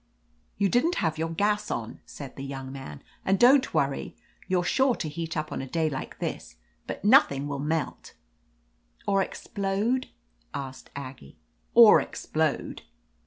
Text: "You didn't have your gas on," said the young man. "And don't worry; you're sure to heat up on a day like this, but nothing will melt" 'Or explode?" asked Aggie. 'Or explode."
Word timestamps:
"You 0.57 0.67
didn't 0.67 0.95
have 0.95 1.19
your 1.19 1.29
gas 1.29 1.69
on," 1.69 1.99
said 2.07 2.35
the 2.35 2.43
young 2.43 2.71
man. 2.71 3.03
"And 3.23 3.37
don't 3.37 3.71
worry; 3.71 4.15
you're 4.47 4.63
sure 4.63 4.95
to 4.95 5.07
heat 5.07 5.37
up 5.37 5.51
on 5.51 5.61
a 5.61 5.67
day 5.69 5.91
like 5.91 6.17
this, 6.17 6.55
but 6.87 7.05
nothing 7.05 7.47
will 7.47 7.59
melt" 7.59 8.15
'Or 9.05 9.21
explode?" 9.21 10.07
asked 10.55 10.89
Aggie. 10.95 11.37
'Or 11.75 12.01
explode." 12.01 12.81